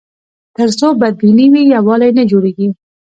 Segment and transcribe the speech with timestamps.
[0.57, 2.67] تر څو بدبیني وي، یووالی نه جوړېږي.